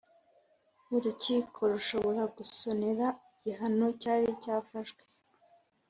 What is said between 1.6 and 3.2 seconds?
rushobora gusonera